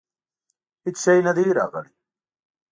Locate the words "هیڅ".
0.83-0.97